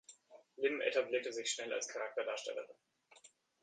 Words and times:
Lim 0.55 0.81
etablierte 0.81 1.31
sich 1.31 1.51
schnell 1.51 1.71
als 1.71 1.87
Charakterdarstellerin. 1.87 2.75